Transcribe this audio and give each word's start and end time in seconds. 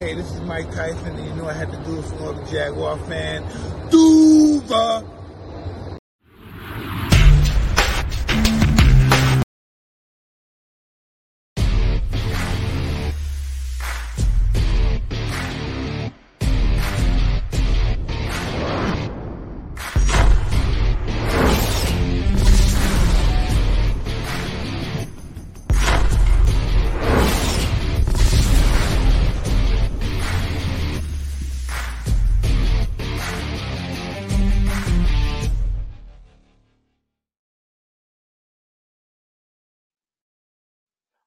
Hey, 0.00 0.14
this 0.14 0.30
is 0.32 0.40
Mike 0.40 0.70
Tyson, 0.72 1.16
and 1.16 1.24
you 1.24 1.34
know 1.36 1.48
I 1.48 1.52
had 1.52 1.70
to 1.70 1.78
do 1.78 2.00
it 2.00 2.02
for 2.02 2.26
all 2.26 2.32
the 2.34 2.50
Jaguar 2.50 2.98
fan. 3.06 3.42
Duva! 3.90 5.23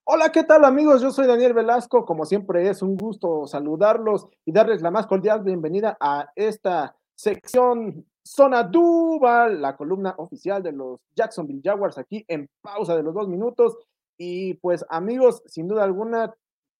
Hola, 0.09 0.31
¿qué 0.31 0.45
tal 0.45 0.63
amigos? 0.63 1.01
Yo 1.01 1.11
soy 1.11 1.27
Daniel 1.27 1.53
Velasco. 1.53 2.05
Como 2.05 2.23
siempre 2.23 2.69
es 2.69 2.81
un 2.81 2.95
gusto 2.95 3.45
saludarlos 3.45 4.25
y 4.45 4.53
darles 4.53 4.81
la 4.81 4.89
más 4.89 5.05
cordial 5.05 5.43
bienvenida 5.43 5.97
a 5.99 6.31
esta 6.33 6.95
sección 7.13 8.05
Zona 8.25 8.63
Duval, 8.63 9.61
la 9.61 9.75
columna 9.75 10.15
oficial 10.17 10.63
de 10.63 10.71
los 10.71 11.01
Jacksonville 11.13 11.59
Jaguars 11.61 11.97
aquí 11.97 12.23
en 12.29 12.47
pausa 12.61 12.95
de 12.95 13.03
los 13.03 13.13
dos 13.13 13.27
minutos. 13.27 13.75
Y 14.17 14.53
pues 14.53 14.85
amigos, 14.87 15.43
sin 15.45 15.67
duda 15.67 15.83
alguna 15.83 16.33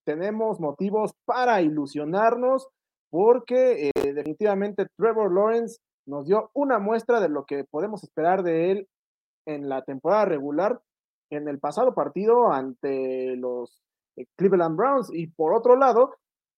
tenemos 0.06 0.62
motivos 0.62 1.12
para 1.26 1.62
ilusionarnos 1.62 2.70
porque 3.10 3.90
eh, 3.90 4.14
definitivamente 4.14 4.88
Trevor 4.96 5.34
Lawrence 5.34 5.80
nos 6.06 6.28
dio 6.28 6.50
una 6.54 6.80
muestra 6.80 7.20
de 7.20 7.28
lo 7.28 7.44
que 7.44 7.66
podemos 7.66 8.06
esperar 8.06 8.42
de 8.44 8.72
él 8.72 8.88
en 9.46 9.68
la 9.68 9.82
temporada 9.82 10.24
regular 10.24 10.80
en 11.30 11.48
el 11.48 11.60
pasado 11.60 11.94
partido 11.94 12.52
ante 12.52 13.36
los 13.36 13.82
eh, 14.16 14.26
Cleveland 14.36 14.78
Browns. 14.78 15.10
Y 15.14 15.28
por 15.28 15.54
otro 15.54 15.76
lado, 15.76 16.16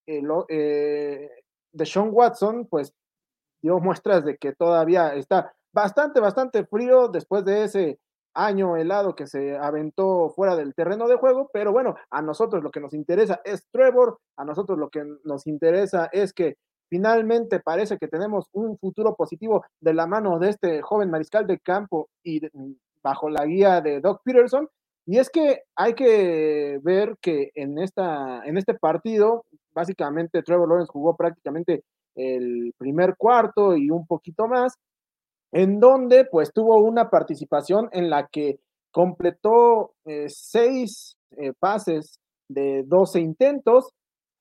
eh, 0.08 0.22
eh, 0.50 1.30
Deshaun 1.72 2.09
Watson, 2.11 2.67
pues 2.70 2.94
dio 3.61 3.80
muestras 3.80 4.26
de 4.26 4.38
que 4.38 4.53
todavía 4.53 5.14
está 5.16 5.53
bastante, 5.73 6.20
bastante 6.20 6.66
frío 6.66 7.09
después 7.09 7.45
de 7.45 7.64
ese 7.66 8.00
año 8.34 8.78
helado 8.78 9.16
que 9.16 9.28
se 9.28 9.58
aventó 9.58 10.30
fuera 10.30 10.56
del 10.56 10.73
terreno 10.73 11.08
de 11.08 11.17
juego, 11.17 11.50
pero 11.52 11.72
bueno, 11.72 11.95
a 12.09 12.22
nosotros 12.22 12.64
lo 12.64 12.72
que 12.72 12.80
nos 12.80 12.94
interesa 12.94 13.42
es 13.44 13.67
Trevor, 13.72 14.20
a 14.38 14.45
nosotros 14.45 14.78
lo 14.78 14.89
que 14.89 15.04
nos 15.23 15.45
interesa 15.48 16.09
es 16.11 16.31
que 16.31 16.56
finalmente 16.89 17.59
parece 17.59 17.98
que 17.98 18.08
tenemos 18.08 18.48
un 18.54 18.78
futuro 18.78 19.16
positivo 19.16 19.66
de 19.80 19.94
la 19.94 20.08
mano 20.08 20.39
de 20.39 20.50
este 20.50 20.81
joven 20.81 21.09
mariscal 21.09 21.48
de 21.48 21.59
campo 21.59 22.09
y 22.23 22.39
de, 22.39 22.52
bajo 23.03 23.30
la 23.30 23.45
guía 23.45 23.81
de 23.81 24.02
Doc 24.02 24.22
Peterson. 24.23 24.67
Y 25.05 25.17
es 25.17 25.30
que 25.30 25.64
hay 25.75 25.94
que 25.95 26.80
ver 26.83 27.16
que 27.22 27.52
en, 27.55 27.80
esta, 27.80 28.45
en 28.45 28.58
este 28.58 28.75
partido, 28.75 29.45
básicamente 29.73 30.44
Trevor 30.44 30.69
Lawrence 30.69 30.92
jugó 30.92 31.16
prácticamente 31.16 31.83
el 32.16 32.73
primer 32.77 33.16
cuarto 33.17 33.75
y 33.75 33.89
un 33.89 34.05
poquito 34.05 34.47
más, 34.47 34.75
en 35.52 35.80
donde 35.80 36.25
pues 36.25 36.53
tuvo 36.53 36.77
una 36.83 37.09
participación 37.09 37.89
en 37.92 38.09
la 38.09 38.27
que 38.27 38.59
completó 38.92 39.94
eh, 40.05 40.25
seis 40.30 41.17
eh, 41.31 41.53
pases 41.58 42.20
de 42.47 42.83
12 42.86 43.20
intentos, 43.20 43.89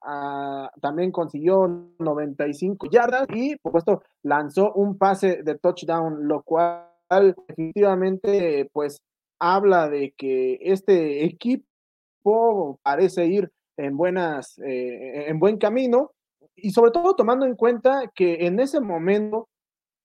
uh, 0.03 0.67
también 0.81 1.11
consiguió 1.11 1.67
95 1.99 2.87
yardas 2.91 3.27
y 3.33 3.55
por 3.57 3.71
supuesto 3.71 4.03
lanzó 4.23 4.73
un 4.73 4.97
pase 4.97 5.43
de 5.43 5.57
touchdown, 5.57 6.27
lo 6.27 6.41
cual 6.43 6.89
definitivamente 7.09 8.69
pues 8.71 9.01
habla 9.39 9.89
de 9.89 10.13
que 10.17 10.59
este 10.61 11.25
equipo 11.25 12.79
parece 12.83 13.27
ir 13.27 13.51
en 13.77 13.97
buenas, 13.97 14.59
eh, 14.59 15.29
en 15.29 15.39
buen 15.39 15.57
camino 15.57 16.11
y 16.55 16.71
sobre 16.71 16.91
todo 16.91 17.15
tomando 17.15 17.45
en 17.45 17.55
cuenta 17.55 18.11
que 18.13 18.45
en 18.45 18.59
ese 18.59 18.79
momento 18.79 19.47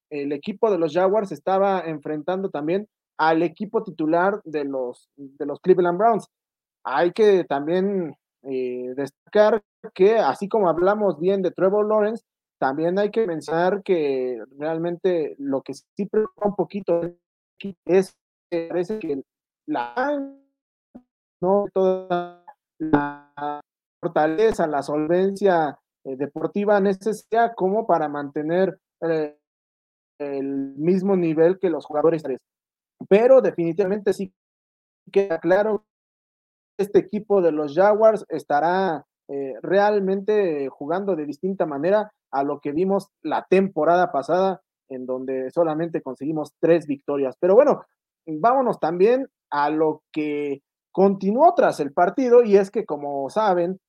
el 0.09 0.31
equipo 0.31 0.71
de 0.71 0.77
los 0.77 0.93
Jaguars 0.93 1.31
estaba 1.31 1.81
enfrentando 1.81 2.49
también 2.49 2.87
al 3.17 3.43
equipo 3.43 3.83
titular 3.83 4.41
de 4.43 4.63
los, 4.63 5.09
de 5.15 5.45
los 5.45 5.59
Cleveland 5.59 5.97
Browns. 5.97 6.27
Hay 6.83 7.11
que 7.11 7.43
también 7.43 8.15
eh, 8.43 8.93
destacar 8.95 9.61
que 9.93 10.17
así 10.17 10.47
como 10.47 10.69
hablamos 10.69 11.19
bien 11.19 11.41
de 11.41 11.51
Trevor 11.51 11.87
Lawrence, 11.87 12.23
también 12.65 12.97
hay 12.97 13.11
que 13.11 13.27
mencionar 13.27 13.83
que 13.83 14.43
realmente 14.57 15.35
lo 15.37 15.61
que 15.61 15.75
sí 15.75 16.07
preocupa 16.07 16.47
un 16.47 16.55
poquito 16.55 16.99
es 17.85 18.17
que 18.49 18.67
parece 18.67 18.97
que 18.97 19.21
la 19.67 19.93
no 21.43 21.65
toda 21.71 22.43
la 22.79 23.61
fortaleza, 24.01 24.65
la 24.65 24.81
solvencia 24.81 25.77
eh, 26.05 26.15
deportiva 26.15 26.79
necesaria 26.79 27.53
como 27.53 27.85
para 27.85 28.09
mantener 28.09 28.79
eh, 29.01 29.37
el 30.19 30.73
mismo 30.75 31.15
nivel 31.15 31.59
que 31.59 31.69
los 31.69 31.85
jugadores. 31.85 32.23
Pero 33.07 33.41
definitivamente 33.41 34.11
sí 34.11 34.33
queda 35.11 35.39
claro 35.39 35.85
que 36.75 36.85
este 36.85 36.97
equipo 36.97 37.43
de 37.43 37.51
los 37.51 37.75
Jaguars 37.75 38.25
estará 38.27 39.05
eh, 39.27 39.55
realmente 39.61 40.69
jugando 40.69 41.15
de 41.15 41.25
distinta 41.25 41.65
manera 41.65 42.11
a 42.31 42.43
lo 42.43 42.59
que 42.59 42.71
vimos 42.71 43.09
la 43.21 43.45
temporada 43.49 44.11
pasada, 44.11 44.61
en 44.89 45.05
donde 45.05 45.49
solamente 45.51 46.01
conseguimos 46.01 46.53
tres 46.59 46.85
victorias. 46.85 47.35
Pero 47.39 47.55
bueno, 47.55 47.85
vámonos 48.27 48.79
también 48.79 49.27
a 49.49 49.69
lo 49.69 50.03
que 50.11 50.61
continuó 50.91 51.53
tras 51.55 51.79
el 51.79 51.91
partido, 51.91 52.43
y 52.43 52.57
es 52.57 52.71
que, 52.71 52.85
como 52.85 53.29
saben, 53.29 53.79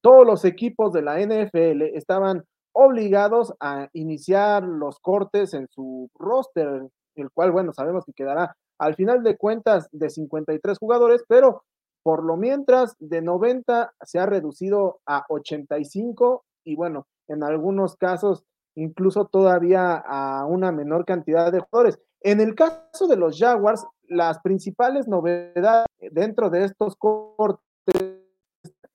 todos 0.00 0.26
los 0.26 0.44
equipos 0.44 0.92
de 0.92 1.02
la 1.02 1.20
NFL 1.20 1.82
estaban 1.94 2.44
obligados 2.72 3.54
a 3.60 3.88
iniciar 3.92 4.64
los 4.64 4.98
cortes 4.98 5.54
en 5.54 5.68
su 5.68 6.10
roster, 6.14 6.88
el 7.14 7.30
cual, 7.30 7.52
bueno, 7.52 7.72
sabemos 7.72 8.04
que 8.04 8.12
quedará 8.12 8.56
al 8.78 8.96
final 8.96 9.22
de 9.22 9.36
cuentas 9.36 9.88
de 9.92 10.10
53 10.10 10.78
jugadores, 10.78 11.24
pero 11.28 11.62
por 12.04 12.22
lo 12.22 12.36
mientras 12.36 12.94
de 13.00 13.22
90 13.22 13.94
se 14.02 14.18
ha 14.18 14.26
reducido 14.26 15.00
a 15.06 15.24
85 15.28 16.44
y 16.62 16.76
bueno, 16.76 17.08
en 17.28 17.42
algunos 17.42 17.96
casos 17.96 18.44
incluso 18.76 19.26
todavía 19.26 19.96
a 19.96 20.44
una 20.46 20.70
menor 20.70 21.04
cantidad 21.06 21.50
de 21.50 21.60
jugadores. 21.60 21.98
En 22.20 22.40
el 22.40 22.54
caso 22.54 23.06
de 23.08 23.16
los 23.16 23.38
Jaguars, 23.38 23.86
las 24.02 24.38
principales 24.40 25.08
novedades 25.08 25.86
dentro 26.12 26.50
de 26.50 26.64
estos 26.64 26.94
cortes 26.96 27.60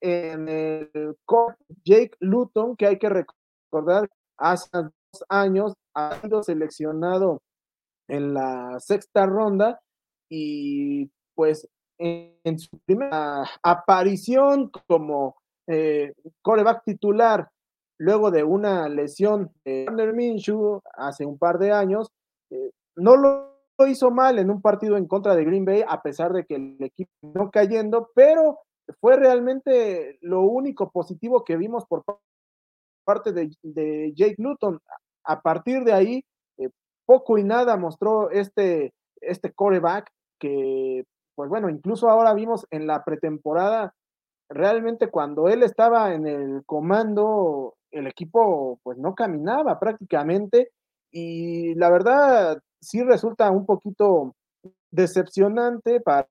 en 0.02 0.48
el 0.48 1.18
corte 1.26 1.64
Jake 1.84 2.12
Luton, 2.20 2.76
que 2.76 2.88
hay 2.88 3.00
que 3.00 3.10
recordar, 3.10 4.08
hace 4.38 4.70
dos 4.74 5.26
años 5.30 5.74
ha 5.96 6.20
sido 6.22 6.44
seleccionado 6.44 7.42
en 8.08 8.34
la 8.34 8.80
sexta 8.80 9.26
ronda 9.26 9.82
y 10.30 11.10
pues 11.36 11.68
en, 12.00 12.58
su 12.58 12.80
primera 12.86 13.44
aparición 13.62 14.72
como 14.88 15.36
eh, 15.68 16.14
coreback 16.42 16.84
titular 16.84 17.50
luego 18.00 18.32
de 18.32 18.44
una 18.44 18.88
lesión 18.90 19.52
de 19.66 19.86
Warner 19.88 20.14
Minshew 20.14 20.82
hace 20.96 21.26
un 21.26 21.38
par 21.38 21.60
de 21.60 21.72
años, 21.72 22.10
eh, 22.50 22.72
no 22.96 23.18
lo 23.18 23.50
hizo 23.88 24.10
mal 24.10 24.40
en 24.40 24.50
un 24.50 24.62
partido 24.62 24.98
en 24.98 25.06
contra 25.06 25.36
de 25.36 25.44
Green 25.44 25.66
Bay, 25.66 25.84
a 25.88 26.02
pesar 26.02 26.34
de 26.34 26.46
que 26.46 26.56
el 26.56 26.78
equipo 26.80 27.12
no 27.22 27.52
cayendo, 27.52 28.10
pero 28.16 28.60
fue 29.00 29.18
realmente 29.18 30.18
lo 30.22 30.42
único 30.42 30.90
positivo 30.92 31.44
que 31.44 31.58
vimos 31.58 31.86
por 31.86 32.04
parte 33.06 33.32
de, 33.32 33.52
de 33.62 34.14
Jake 34.16 34.36
Newton. 34.38 34.80
A 35.26 35.42
partir 35.42 35.84
de 35.84 35.94
ahí, 35.94 36.26
eh, 36.58 36.70
poco 37.06 37.38
y 37.38 37.44
nada 37.44 37.78
mostró 37.78 38.32
este, 38.32 38.94
este 39.22 39.52
coreback 39.54 40.10
que, 40.40 41.06
pues 41.40 41.50
bueno, 41.50 41.70
incluso 41.70 42.10
ahora 42.10 42.34
vimos 42.34 42.68
en 42.70 42.86
la 42.86 43.06
pretemporada, 43.06 43.94
realmente 44.50 45.10
cuando 45.10 45.48
él 45.48 45.64
estaba 45.64 46.14
en 46.14 46.28
el 46.28 46.66
comando 46.66 47.76
el 47.92 48.08
equipo 48.08 48.78
pues 48.84 48.98
no 48.98 49.16
caminaba 49.16 49.80
prácticamente 49.80 50.74
y 51.14 51.76
la 51.76 51.90
verdad 51.90 52.62
sí 52.82 53.04
resulta 53.04 53.50
un 53.52 53.66
poquito 53.66 54.36
decepcionante 54.92 56.02
para 56.02 56.28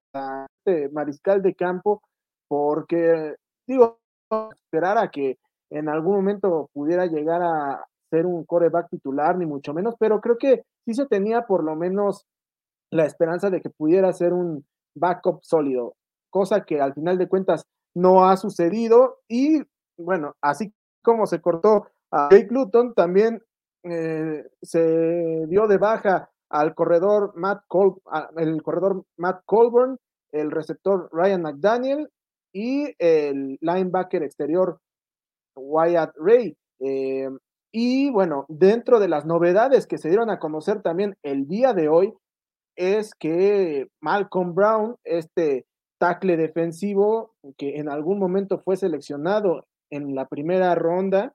este 0.58 0.90
mariscal 0.90 1.40
de 1.40 1.54
campo 1.54 2.02
porque 2.46 3.34
digo 3.66 4.00
esperar 4.62 4.99
a 4.99 5.08
que 5.08 5.38
en 5.70 5.88
algún 5.88 6.16
momento 6.16 6.69
pudiera 6.75 7.06
llegar 7.06 7.40
a 7.43 7.82
ser 8.11 8.26
un 8.26 8.44
coreback 8.44 8.90
titular 8.90 9.38
ni 9.38 9.46
mucho 9.46 9.72
menos 9.72 9.94
pero 9.99 10.20
creo 10.20 10.37
que 10.37 10.64
sí 10.84 10.93
se 10.93 11.06
tenía 11.06 11.46
por 11.46 11.64
lo 11.64 11.76
menos 11.76 12.26
la 12.90 13.06
esperanza 13.06 13.49
de 13.49 13.62
que 13.62 13.70
pudiera 13.70 14.12
ser 14.12 14.34
un 14.34 14.66
backup 14.98 15.42
sólido 15.42 15.94
cosa 16.30 16.64
que 16.64 16.80
al 16.80 16.94
final 16.94 17.18
de 17.18 17.28
cuentas 17.28 17.64
no 17.94 18.28
ha 18.28 18.36
sucedido 18.36 19.18
y 19.28 19.62
bueno 19.96 20.34
así 20.40 20.72
como 21.02 21.26
se 21.26 21.40
cortó 21.40 21.86
a 22.10 22.28
Jake 22.30 22.48
Luton, 22.50 22.94
también 22.94 23.42
eh, 23.84 24.44
se 24.62 25.46
dio 25.46 25.66
de 25.66 25.78
baja 25.78 26.30
al 26.50 26.74
corredor 26.74 27.32
Matt 27.36 27.64
Col 27.68 27.96
el 28.36 28.62
corredor 28.62 29.04
Matt 29.16 29.42
Colburn, 29.44 29.98
el 30.32 30.50
receptor 30.50 31.08
Ryan 31.12 31.42
McDaniel 31.42 32.08
y 32.52 32.94
el 32.98 33.58
linebacker 33.60 34.22
exterior 34.22 34.80
Wyatt 35.54 36.14
Ray. 36.16 36.56
Eh, 36.80 37.28
y 37.72 38.10
bueno, 38.10 38.46
dentro 38.48 38.98
de 38.98 39.08
las 39.08 39.26
novedades 39.26 39.86
que 39.86 39.98
se 39.98 40.08
dieron 40.08 40.30
a 40.30 40.38
conocer 40.38 40.80
también 40.82 41.16
el 41.22 41.46
día 41.46 41.74
de 41.74 41.88
hoy, 41.88 42.14
es 42.78 43.12
que 43.14 43.88
Malcolm 44.00 44.54
Brown, 44.54 44.96
este 45.02 45.66
tackle 45.98 46.36
defensivo 46.36 47.32
que 47.56 47.76
en 47.76 47.88
algún 47.88 48.20
momento 48.20 48.60
fue 48.60 48.76
seleccionado 48.76 49.66
en 49.90 50.14
la 50.14 50.26
primera 50.26 50.75
ronda, 50.76 51.34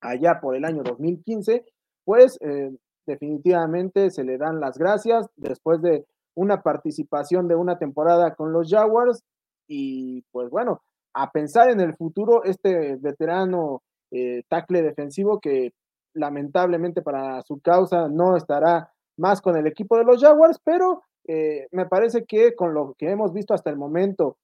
allá 0.00 0.38
por 0.40 0.54
el 0.54 0.64
año 0.64 0.84
2015, 0.84 1.64
pues 2.04 2.38
eh, 2.40 2.70
definitivamente 3.04 4.10
se 4.12 4.22
le 4.22 4.38
dan 4.38 4.60
las 4.60 4.78
gracias 4.78 5.26
después 5.36 5.82
de 5.82 6.06
una 6.36 6.62
participación 6.62 7.48
de 7.48 7.56
una 7.56 7.78
temporada 7.78 8.36
con 8.36 8.52
los 8.52 8.70
Jaguars 8.70 9.24
y 9.66 10.22
pues 10.30 10.50
bueno, 10.50 10.82
a 11.14 11.32
pensar 11.32 11.70
en 11.70 11.80
el 11.80 11.96
futuro, 11.96 12.44
este 12.44 12.94
veterano 12.96 13.82
eh, 14.12 14.44
tackle 14.48 14.82
defensivo 14.82 15.40
que 15.40 15.72
lamentablemente 16.14 17.02
para 17.02 17.42
su 17.42 17.60
causa 17.60 18.08
no 18.08 18.36
estará 18.36 18.92
más 19.20 19.42
con 19.42 19.56
el 19.56 19.66
equipo 19.66 19.96
de 19.98 20.04
los 20.04 20.20
Jaguars, 20.20 20.58
pero 20.64 21.02
eh, 21.28 21.68
me 21.70 21.86
parece 21.86 22.24
que 22.24 22.54
con 22.54 22.74
lo 22.74 22.94
que 22.98 23.10
hemos 23.10 23.32
visto 23.32 23.54
hasta 23.54 23.70
el 23.70 23.76
momento 23.76 24.38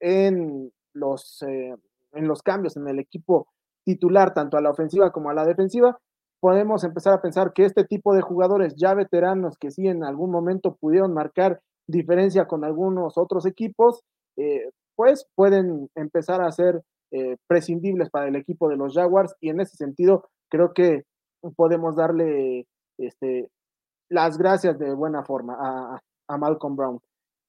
en 0.00 0.72
los, 0.94 1.42
eh, 1.42 1.76
en 2.12 2.26
los 2.26 2.42
cambios 2.42 2.76
en 2.76 2.88
el 2.88 2.98
equipo 2.98 3.46
titular, 3.84 4.32
tanto 4.32 4.56
a 4.56 4.62
la 4.62 4.70
ofensiva 4.70 5.12
como 5.12 5.30
a 5.30 5.34
la 5.34 5.44
defensiva, 5.44 5.98
podemos 6.40 6.82
empezar 6.82 7.12
a 7.12 7.20
pensar 7.20 7.52
que 7.52 7.64
este 7.64 7.84
tipo 7.84 8.14
de 8.14 8.22
jugadores 8.22 8.74
ya 8.74 8.94
veteranos 8.94 9.58
que 9.58 9.70
sí 9.70 9.86
en 9.86 10.02
algún 10.02 10.30
momento 10.30 10.76
pudieron 10.80 11.12
marcar 11.12 11.60
diferencia 11.86 12.46
con 12.46 12.64
algunos 12.64 13.18
otros 13.18 13.44
equipos, 13.44 14.02
eh, 14.36 14.70
pues 14.96 15.26
pueden 15.34 15.90
empezar 15.94 16.42
a 16.42 16.50
ser 16.52 16.82
prescindibles 17.46 18.08
para 18.08 18.26
el 18.26 18.36
equipo 18.36 18.70
de 18.70 18.78
los 18.78 18.94
Jaguars 18.94 19.36
y 19.38 19.50
en 19.50 19.60
ese 19.60 19.76
sentido 19.76 20.30
creo 20.48 20.72
que 20.72 21.02
podemos 21.56 21.94
darle 21.94 22.66
este, 22.96 23.50
las 24.12 24.36
gracias 24.36 24.78
de 24.78 24.92
buena 24.92 25.24
forma 25.24 25.56
a, 25.58 26.00
Malcolm 26.38 26.76
Brown. 26.76 27.00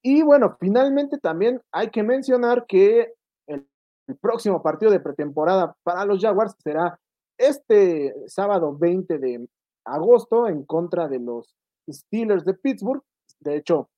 Y 0.01 0.23
bueno, 0.23 0.57
finalmente 0.59 1.17
también 1.17 1.61
hay 1.71 1.89
que 1.89 2.03
mencionar 2.03 2.65
que 2.67 3.13
el, 3.47 3.65
próximo 4.19 4.61
partido 4.61 4.91
de 4.91 4.99
pretemporada 4.99 5.73
para 5.83 6.03
los 6.03 6.21
Jaguars 6.21 6.53
será 6.61 6.99
este 7.37 8.13
sábado 8.27 8.77
20 8.77 9.17
de 9.17 9.47
agosto 9.85 10.47
en 10.49 10.63
contra 10.65 11.07
de 11.07 11.19
los 11.19 11.55
Steelers 11.89 12.43
de 12.43 12.53
Pittsburgh. 12.53 13.01
De 13.39 13.55
hecho, 13.55 13.89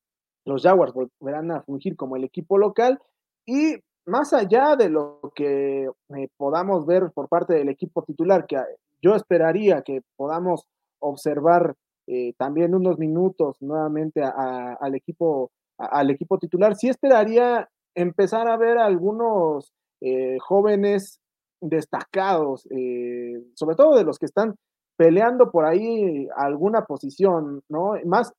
los 0.45 0.61
Jaguars 0.61 0.93
volverán 0.93 1.51
a 1.51 1.63
fungir 1.63 1.95
como 1.95 2.15
el 2.15 2.23
equipo 2.23 2.59
local 2.59 3.01
y 3.47 3.75
más 4.05 4.33
allá 4.33 4.75
de 4.75 4.89
lo 4.89 5.19
que 5.33 5.85
eh, 5.85 6.27
podamos 6.37 6.85
ver 6.85 7.11
por 7.11 7.27
parte 7.27 7.55
del 7.55 7.69
equipo 7.69 8.03
titular, 8.03 8.45
que 8.45 8.61
yo 9.01 9.15
esperaría 9.15 9.81
que 9.81 10.01
podamos 10.15 10.67
observar 10.99 11.75
eh, 12.07 12.33
también 12.37 12.75
unos 12.75 12.99
minutos 12.99 13.57
nuevamente 13.61 14.21
al, 14.23 14.93
equipo, 14.95 15.51
al 15.77 16.11
equipo 16.11 16.37
titular. 16.37 16.75
Sí 16.75 16.87
esperaría 16.87 17.69
empezar 17.95 18.47
a 18.47 18.57
ver 18.57 18.77
algunos 18.77 19.73
eh, 20.01 20.37
jóvenes 20.39 21.19
destacados, 21.61 22.67
eh, 22.69 23.41
sobre 23.55 23.75
todo 23.75 23.97
de 23.97 24.03
los 24.03 24.19
que 24.19 24.27
están 24.27 24.55
peleando 24.97 25.51
por 25.51 25.65
ahí 25.65 26.27
alguna 26.35 26.85
posición, 26.85 27.63
¿no? 27.69 27.93
Más 28.05 28.33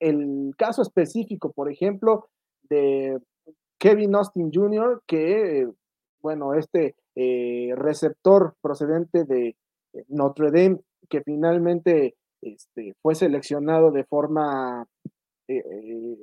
el 0.00 0.54
caso 0.56 0.82
específico, 0.82 1.52
por 1.52 1.70
ejemplo, 1.70 2.28
de 2.70 3.18
Kevin 3.78 4.14
Austin 4.14 4.50
Jr., 4.52 5.02
que, 5.06 5.68
bueno, 6.20 6.54
este 6.54 6.94
receptor 7.76 8.54
procedente 8.60 9.24
de 9.24 9.56
Notre 10.08 10.50
Dame, 10.50 10.80
que 11.08 11.22
finalmente 11.22 12.14
este, 12.46 12.94
fue 13.02 13.14
seleccionado 13.14 13.90
de 13.90 14.04
forma 14.04 14.86
eh, 15.48 15.58
eh, 15.58 16.16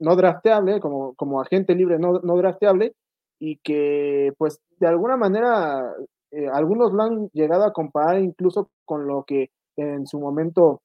no 0.00 0.16
drafteable, 0.16 0.80
como, 0.80 1.14
como 1.14 1.40
agente 1.40 1.74
libre 1.74 1.98
no, 1.98 2.20
no, 2.22 2.36
drafteable, 2.36 2.94
y 3.40 3.58
que 3.58 4.32
pues 4.38 4.60
de 4.78 4.86
alguna 4.86 5.16
manera 5.16 5.94
eh, 6.30 6.48
algunos 6.52 6.92
lo 6.92 7.02
han 7.02 7.28
llegado 7.32 7.64
a 7.64 7.72
comparar 7.72 8.20
incluso 8.20 8.70
con 8.84 9.06
lo 9.06 9.24
que 9.24 9.50
en 9.76 10.06
su 10.06 10.18
momento 10.18 10.80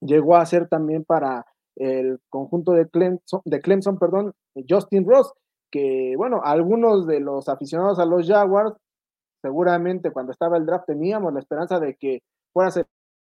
llegó 0.00 0.36
a 0.36 0.46
ser 0.46 0.68
también 0.68 1.04
para 1.04 1.46
el 1.76 2.18
conjunto 2.30 2.72
de 2.72 2.88
Clemson, 2.88 3.40
de 3.44 3.60
Clemson 3.60 3.98
perdón, 3.98 4.32
Justin 4.68 5.06
Ross, 5.06 5.32
que 5.70 6.14
bueno, 6.16 6.40
algunos 6.42 7.06
de 7.06 7.20
los 7.20 7.48
aficionados 7.48 7.98
a 7.98 8.06
los 8.06 8.26
Jaguars, 8.26 8.74
seguramente 9.42 10.10
cuando 10.10 10.32
estaba 10.32 10.56
el 10.56 10.66
draft 10.66 10.86
teníamos 10.86 11.32
la 11.32 11.40
esperanza 11.40 11.78
de 11.78 11.94
que 11.96 12.20
fuera 12.52 12.70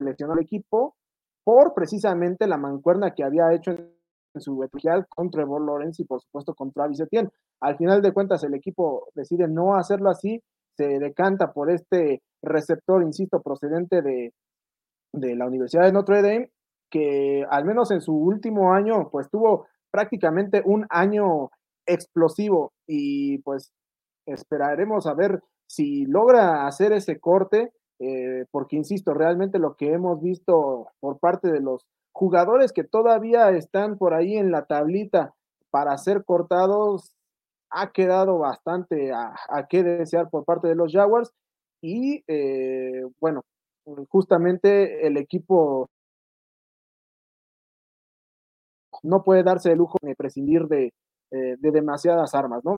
seleccionó 0.01 0.33
el 0.33 0.41
equipo 0.41 0.95
por 1.43 1.73
precisamente 1.73 2.47
la 2.47 2.57
mancuerna 2.57 3.13
que 3.13 3.23
había 3.23 3.53
hecho 3.53 3.71
en, 3.71 3.91
su 4.39 4.57
vertical 4.57 5.07
con 5.09 5.29
Trevor 5.29 5.65
Lawrence 5.65 6.01
y 6.01 6.05
por 6.05 6.21
supuesto 6.21 6.53
con 6.53 6.71
Travis 6.71 7.01
Etienne. 7.01 7.29
Al 7.59 7.75
final 7.75 8.01
de 8.01 8.13
cuentas 8.13 8.41
el 8.45 8.53
equipo 8.53 9.09
decide 9.13 9.47
no 9.49 9.75
hacerlo 9.75 10.09
así, 10.09 10.41
se 10.77 10.99
decanta 10.99 11.51
por 11.51 11.69
este 11.69 12.21
receptor, 12.41 13.03
insisto, 13.03 13.41
procedente 13.41 14.01
de, 14.01 14.33
de 15.11 15.35
la 15.35 15.47
Universidad 15.47 15.83
de 15.83 15.91
Notre 15.91 16.21
Dame, 16.21 16.49
que 16.89 17.45
al 17.49 17.65
menos 17.65 17.91
en 17.91 17.99
su 17.99 18.15
último 18.15 18.73
año 18.73 19.09
pues 19.11 19.29
tuvo 19.29 19.67
prácticamente 19.91 20.61
un 20.63 20.85
año 20.89 21.49
explosivo 21.85 22.71
y 22.87 23.39
pues 23.39 23.73
esperaremos 24.25 25.07
a 25.07 25.13
ver 25.13 25.41
si 25.67 26.05
logra 26.05 26.67
hacer 26.67 26.93
ese 26.93 27.19
corte 27.19 27.73
eh, 28.03 28.45
porque 28.49 28.77
insisto, 28.77 29.13
realmente 29.13 29.59
lo 29.59 29.75
que 29.75 29.93
hemos 29.93 30.19
visto 30.23 30.87
por 30.99 31.19
parte 31.19 31.51
de 31.51 31.59
los 31.59 31.85
jugadores 32.11 32.73
que 32.73 32.83
todavía 32.83 33.51
están 33.51 33.99
por 33.99 34.15
ahí 34.15 34.37
en 34.37 34.51
la 34.51 34.65
tablita 34.65 35.35
para 35.69 35.95
ser 35.99 36.25
cortados 36.25 37.15
ha 37.69 37.91
quedado 37.91 38.39
bastante 38.39 39.11
a, 39.13 39.35
qué 39.69 39.83
desear 39.83 40.31
por 40.31 40.45
parte 40.45 40.67
de 40.67 40.73
los 40.75 40.91
Jaguars 40.91 41.31
y 41.79 42.23
eh, 42.27 43.05
bueno, 43.19 43.43
justamente 44.09 45.05
el 45.05 45.17
equipo 45.17 45.87
no 49.03 49.23
puede 49.23 49.43
darse 49.43 49.71
el 49.73 49.77
lujo 49.77 49.99
de 50.01 50.15
prescindir 50.15 50.63
de, 50.63 50.93
eh, 51.31 51.55
de 51.59 51.71
demasiadas 51.71 52.33
armas, 52.33 52.65
¿no? 52.65 52.77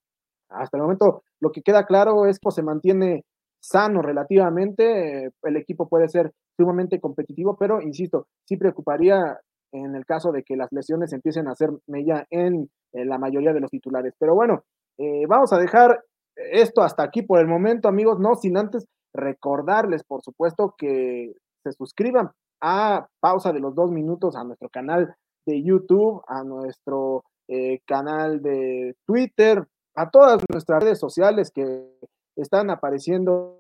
Hasta 0.50 0.76
el 0.76 0.84
momento 0.84 1.24
lo 1.40 1.52
que 1.54 1.62
queda 1.62 1.86
claro 1.86 2.26
es 2.26 2.40
que 2.40 2.52
se 2.52 2.62
mantiene 2.62 3.24
sano 3.64 4.02
relativamente, 4.02 5.32
el 5.42 5.56
equipo 5.56 5.88
puede 5.88 6.10
ser 6.10 6.34
sumamente 6.58 7.00
competitivo, 7.00 7.56
pero 7.58 7.82
insisto, 7.82 8.28
sí 8.46 8.58
preocuparía 8.58 9.40
en 9.72 9.96
el 9.96 10.06
caso 10.06 10.32
de 10.32 10.44
que 10.44 10.56
las 10.56 10.72
lesiones 10.72 11.14
empiecen 11.14 11.48
a 11.48 11.52
hacer 11.52 11.70
mella 11.88 12.28
en, 12.30 12.70
la 12.92 13.18
mayoría 13.18 13.54
de 13.54 13.60
los 13.60 13.72
titulares. 13.72 14.14
Pero 14.20 14.36
bueno, 14.36 14.64
eh, 15.00 15.26
vamos 15.28 15.52
a 15.52 15.58
dejar 15.58 16.04
esto 16.36 16.84
hasta 16.84 17.04
aquí 17.04 17.24
por 17.24 17.40
el 17.40 17.48
momento, 17.48 17.88
amigos, 17.88 18.20
no 18.20 18.36
sin 18.36 18.58
antes 18.58 18.86
recordarles, 19.14 20.04
por 20.04 20.22
supuesto, 20.22 20.76
que 20.78 21.34
se 21.64 21.72
suscriban 21.72 22.30
a 22.62 23.08
pausa 23.20 23.52
de 23.52 23.60
los 23.60 23.74
dos 23.74 23.90
minutos 23.90 24.36
a 24.36 24.44
nuestro 24.44 24.70
canal 24.70 25.16
de 25.48 25.64
YouTube, 25.64 26.22
a 26.28 26.44
nuestro 26.44 27.24
eh, 27.48 27.80
canal 27.88 28.42
de 28.42 28.96
Twitter, 29.08 29.66
a 29.96 30.10
todas 30.10 30.44
nuestras 30.52 30.84
redes 30.84 31.00
sociales 31.00 31.52
que 31.52 31.88
están 32.36 32.70
apareciendo 32.70 33.60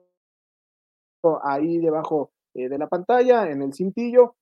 ahí 1.44 1.78
debajo 1.78 2.32
eh, 2.54 2.70
de 2.70 2.78
la 2.78 2.88
pantalla, 2.88 3.50
en 3.50 3.62
el 3.62 3.74
cintillo. 3.74 4.36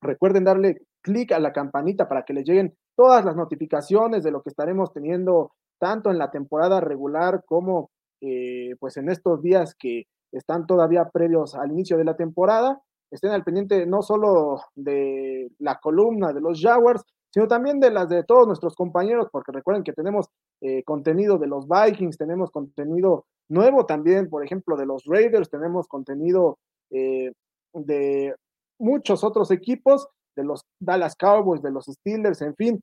Recuerden 0.00 0.44
darle 0.44 0.82
clic 1.02 1.32
a 1.32 1.38
la 1.38 1.52
campanita 1.52 2.08
para 2.08 2.24
que 2.24 2.34
les 2.34 2.46
lleguen 2.46 2.76
todas 2.96 3.24
las 3.24 3.36
notificaciones 3.36 4.22
de 4.22 4.30
lo 4.30 4.42
que 4.42 4.50
estaremos 4.50 4.92
teniendo 4.92 5.52
tanto 5.80 6.10
en 6.10 6.18
la 6.18 6.30
temporada 6.30 6.80
regular 6.80 7.44
como 7.46 7.90
eh, 8.20 8.74
pues 8.80 8.96
en 8.96 9.08
estos 9.08 9.42
días 9.42 9.74
que 9.78 10.04
están 10.32 10.66
todavía 10.66 11.08
previos 11.08 11.54
al 11.54 11.70
inicio 11.70 11.96
de 11.96 12.04
la 12.04 12.16
temporada. 12.16 12.80
Estén 13.10 13.30
al 13.30 13.44
pendiente 13.44 13.86
no 13.86 14.02
solo 14.02 14.60
de 14.74 15.50
la 15.58 15.78
columna 15.78 16.32
de 16.32 16.40
los 16.40 16.60
Jaguars, 16.60 17.02
sino 17.32 17.46
también 17.46 17.80
de 17.80 17.90
las 17.90 18.08
de 18.08 18.24
todos 18.24 18.46
nuestros 18.46 18.74
compañeros, 18.74 19.28
porque 19.30 19.52
recuerden 19.52 19.84
que 19.84 19.92
tenemos 19.92 20.26
eh, 20.60 20.82
contenido 20.84 21.38
de 21.38 21.46
los 21.46 21.66
Vikings, 21.68 22.18
tenemos 22.18 22.50
contenido 22.50 23.26
nuevo 23.48 23.86
también, 23.86 24.28
por 24.28 24.44
ejemplo, 24.44 24.76
de 24.76 24.86
los 24.86 25.04
Raiders, 25.04 25.50
tenemos 25.50 25.88
contenido 25.88 26.58
eh, 26.90 27.32
de 27.72 28.34
muchos 28.78 29.24
otros 29.24 29.50
equipos, 29.50 30.08
de 30.36 30.44
los 30.44 30.62
Dallas 30.80 31.16
Cowboys, 31.16 31.62
de 31.62 31.70
los 31.70 31.86
Steelers, 31.86 32.42
en 32.42 32.54
fin. 32.54 32.80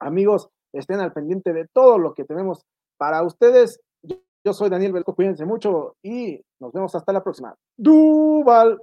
Amigos, 0.00 0.48
estén 0.72 1.00
al 1.00 1.12
pendiente 1.12 1.52
de 1.52 1.66
todo 1.72 1.98
lo 1.98 2.14
que 2.14 2.24
tenemos 2.24 2.62
para 2.96 3.22
ustedes. 3.22 3.80
Yo, 4.02 4.52
soy 4.52 4.70
Daniel 4.70 4.92
Velasco, 4.92 5.14
cuídense 5.14 5.44
mucho 5.44 5.96
y 6.02 6.40
nos 6.60 6.72
vemos 6.72 6.94
hasta 6.94 7.12
la 7.12 7.22
próxima. 7.22 7.54
Duval. 7.76 8.80